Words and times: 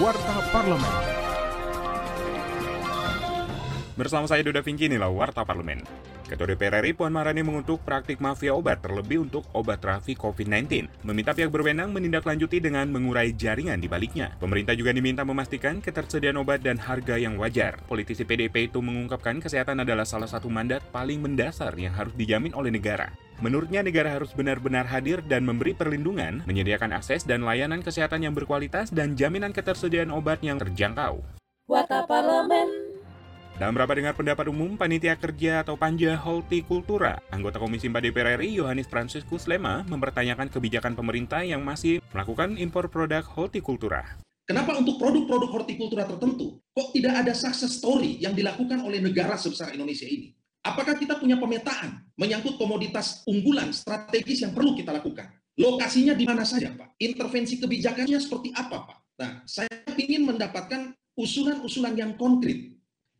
Warta 0.00 0.40
Parlemen. 0.52 1.27
Bersama 3.98 4.30
saya 4.30 4.46
Duda 4.46 4.62
Vinci 4.62 4.86
inilah 4.86 5.10
Warta 5.10 5.42
Parlemen. 5.42 5.82
Ketua 6.30 6.54
DPR 6.54 6.86
RI 6.86 6.94
Puan 6.94 7.10
Maharani 7.10 7.42
mengutuk 7.42 7.82
praktik 7.82 8.22
mafia 8.22 8.54
obat 8.54 8.78
terlebih 8.78 9.26
untuk 9.26 9.42
obat 9.50 9.82
trafik 9.82 10.14
COVID-19. 10.22 10.86
Meminta 11.02 11.34
pihak 11.34 11.50
berwenang 11.50 11.90
menindaklanjuti 11.90 12.62
dengan 12.62 12.86
mengurai 12.94 13.34
jaringan 13.34 13.82
di 13.82 13.90
baliknya. 13.90 14.38
Pemerintah 14.38 14.78
juga 14.78 14.94
diminta 14.94 15.26
memastikan 15.26 15.82
ketersediaan 15.82 16.38
obat 16.38 16.62
dan 16.62 16.78
harga 16.78 17.18
yang 17.18 17.34
wajar. 17.42 17.82
Politisi 17.90 18.22
PDP 18.22 18.70
itu 18.70 18.78
mengungkapkan 18.78 19.42
kesehatan 19.42 19.82
adalah 19.82 20.06
salah 20.06 20.30
satu 20.30 20.46
mandat 20.46 20.86
paling 20.94 21.18
mendasar 21.18 21.74
yang 21.74 21.98
harus 21.98 22.14
dijamin 22.14 22.54
oleh 22.54 22.70
negara. 22.70 23.10
Menurutnya 23.42 23.82
negara 23.82 24.14
harus 24.14 24.30
benar-benar 24.30 24.86
hadir 24.86 25.26
dan 25.26 25.42
memberi 25.42 25.74
perlindungan, 25.74 26.46
menyediakan 26.46 26.94
akses 26.94 27.26
dan 27.26 27.42
layanan 27.42 27.82
kesehatan 27.82 28.22
yang 28.22 28.34
berkualitas 28.38 28.94
dan 28.94 29.18
jaminan 29.18 29.50
ketersediaan 29.50 30.14
obat 30.14 30.38
yang 30.46 30.62
terjangkau. 30.62 31.18
Warta 31.66 32.06
Parlemen. 32.06 32.87
Dalam 33.58 33.74
rapat 33.74 33.98
dengar 33.98 34.14
pendapat 34.14 34.46
umum, 34.54 34.78
Panitia 34.78 35.18
Kerja 35.18 35.66
atau 35.66 35.74
Panja 35.74 36.14
Hortikultura, 36.14 37.18
anggota 37.34 37.58
Komisi 37.58 37.90
4 37.90 38.06
DPR 38.06 38.38
RI 38.38 38.62
Yohanis 38.62 38.86
Franciscus 38.86 39.50
Lema 39.50 39.82
mempertanyakan 39.82 40.46
kebijakan 40.46 40.94
pemerintah 40.94 41.42
yang 41.42 41.66
masih 41.66 41.98
melakukan 42.14 42.54
impor 42.54 42.86
produk 42.86 43.26
hortikultura. 43.26 44.22
Kenapa 44.46 44.78
untuk 44.78 45.02
produk-produk 45.02 45.50
hortikultura 45.50 46.06
tertentu 46.06 46.62
kok 46.70 46.94
tidak 46.94 47.26
ada 47.26 47.34
success 47.34 47.82
story 47.82 48.22
yang 48.22 48.30
dilakukan 48.30 48.78
oleh 48.78 49.02
negara 49.02 49.34
sebesar 49.34 49.74
Indonesia 49.74 50.06
ini? 50.06 50.38
Apakah 50.62 50.94
kita 50.94 51.18
punya 51.18 51.34
pemetaan 51.34 52.14
menyangkut 52.14 52.62
komoditas 52.62 53.26
unggulan 53.26 53.74
strategis 53.74 54.46
yang 54.46 54.54
perlu 54.54 54.78
kita 54.78 54.94
lakukan? 54.94 55.34
Lokasinya 55.58 56.14
di 56.14 56.30
mana 56.30 56.46
saja, 56.46 56.70
Pak? 56.78 56.94
Intervensi 57.02 57.58
kebijakannya 57.58 58.22
seperti 58.22 58.54
apa, 58.54 58.86
Pak? 58.86 58.98
Nah, 59.18 59.42
saya 59.50 59.66
ingin 59.98 60.30
mendapatkan 60.30 60.94
usulan-usulan 61.18 61.98
yang 61.98 62.14
konkret 62.14 62.77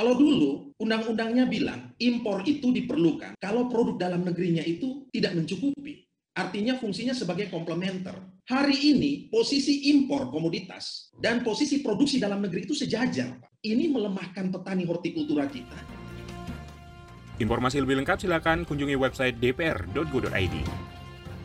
kalau 0.00 0.16
dulu 0.16 0.72
undang-undangnya 0.80 1.44
bilang 1.44 1.92
impor 2.00 2.40
itu 2.48 2.72
diperlukan 2.72 3.36
kalau 3.36 3.68
produk 3.68 4.08
dalam 4.08 4.24
negerinya 4.24 4.64
itu 4.64 5.04
tidak 5.12 5.36
mencukupi. 5.36 6.08
Artinya 6.32 6.80
fungsinya 6.80 7.12
sebagai 7.12 7.52
komplementer. 7.52 8.16
Hari 8.48 8.96
ini 8.96 9.28
posisi 9.28 9.92
impor 9.92 10.32
komoditas 10.32 11.12
dan 11.20 11.44
posisi 11.44 11.84
produksi 11.84 12.16
dalam 12.16 12.40
negeri 12.40 12.64
itu 12.64 12.72
sejajar. 12.72 13.44
Ini 13.60 13.92
melemahkan 13.92 14.48
petani 14.48 14.88
hortikultura 14.88 15.44
kita. 15.44 15.76
Informasi 17.36 17.84
lebih 17.84 18.00
lengkap 18.00 18.24
silakan 18.24 18.64
kunjungi 18.64 18.96
website 18.96 19.36
dpr.go.id. 19.36 20.56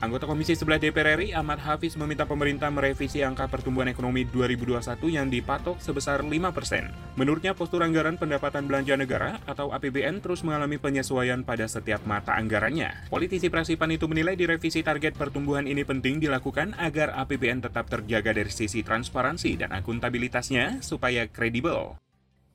Anggota 0.06 0.30
Komisi 0.30 0.54
11 0.54 0.86
DPR 0.86 1.18
RI 1.18 1.34
Ahmad 1.34 1.58
Hafiz 1.58 1.98
meminta 1.98 2.30
pemerintah 2.30 2.70
merevisi 2.70 3.26
angka 3.26 3.50
pertumbuhan 3.50 3.90
ekonomi 3.90 4.22
2021 4.30 5.02
yang 5.10 5.34
dipatok 5.34 5.82
sebesar 5.82 6.22
5%. 6.22 7.18
Menurutnya 7.18 7.58
postur 7.58 7.82
anggaran 7.82 8.22
pendapatan 8.22 8.70
belanja 8.70 8.94
negara 8.94 9.42
atau 9.50 9.74
APBN 9.74 10.22
terus 10.22 10.46
mengalami 10.46 10.78
penyesuaian 10.78 11.42
pada 11.42 11.66
setiap 11.66 12.06
mata 12.06 12.38
anggarannya. 12.38 13.10
Politisi 13.10 13.50
Prasipan 13.50 13.98
itu 13.98 14.06
menilai 14.06 14.38
direvisi 14.38 14.86
target 14.86 15.18
pertumbuhan 15.18 15.66
ini 15.66 15.82
penting 15.82 16.22
dilakukan 16.22 16.78
agar 16.78 17.18
APBN 17.26 17.66
tetap 17.66 17.90
terjaga 17.90 18.30
dari 18.30 18.54
sisi 18.54 18.86
transparansi 18.86 19.58
dan 19.58 19.74
akuntabilitasnya 19.74 20.86
supaya 20.86 21.26
kredibel. 21.26 21.98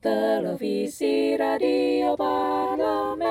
Televisi 0.01 1.37
Radio 1.37 2.17
Parlemen. 2.17 3.30